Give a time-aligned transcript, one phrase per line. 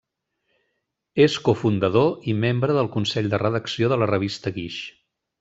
[1.25, 4.81] És cofundador i membre del consell de redacció de la revista Guix.